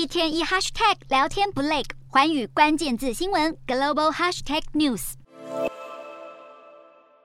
[0.00, 5.12] 一天一 hashtag 聊天不累，环宇关键字新闻 global hashtag news。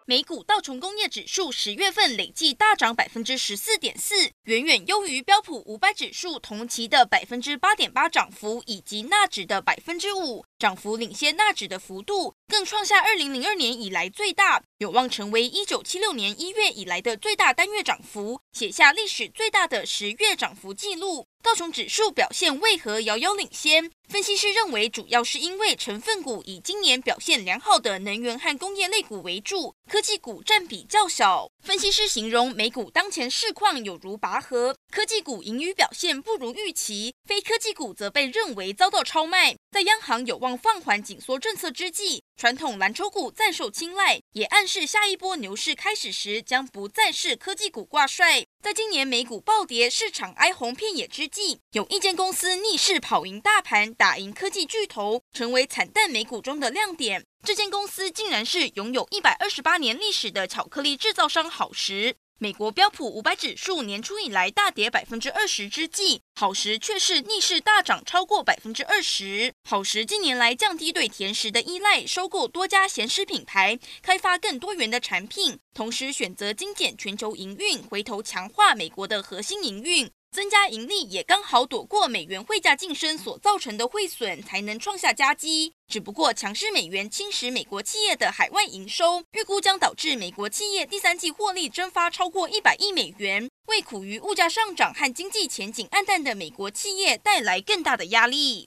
[0.05, 21.27] 美股道琼工业指数十月份累计大涨百分之十四点四，远远优于标普五百指数同期的百分之八点八涨幅，以及纳指的百分之五涨幅领先纳指的幅度，更创下二零零二年以来最大，有望成为一九七六年一月以来的最大单月涨幅，写下历史最大的十月涨幅纪录。
[21.43, 23.91] 道琼指数表现为何遥遥领先？
[24.15, 31.51] 分析师认为，主要是因为成分股以今年表现良好的能源和工业类股为主，科技股占比较小。
[31.61, 39.57] 分析师形容美股当前市况有如拔河，科技股盈余表现不如预期，非科技股则被认为遭到超卖。
[39.69, 48.44] 在央行有望放缓紧缩政策之际，传统蓝筹股暂受青睐，也暗示下一波牛市开始时将不再是科技股挂帅。
[48.65, 57.23] 在今年美股暴跌、市场哀鸿遍野之际，有一间公司逆势跑赢大盘，打赢科技巨头，成为惨淡美股中的亮点。
[57.43, 62.15] 这间公司竟然是拥有一百二十八年历史的巧克力制造商好时。
[62.37, 69.53] 美国标普五百指数年初以来大跌百分之二十之际，好时却是逆势大涨超过百分之二十。
[69.63, 80.11] 好时近年来降低对甜食的依赖，收购多家咸食品牌，开发更多元的产品，同时选择精简全球营运，回头强化美国的核心营运。
[80.35, 85.71] 增加盈利也刚好躲过美元汇价晋升所造成的汇损，才能创下佳绩。
[85.87, 98.63] 只不过强势美元侵蚀美国企业的海外营收，预估将导致美国企业第三季获利蒸发超过一百亿美元，为苦于物价上涨和经济前景黯淡的美国企业带来更大的压力。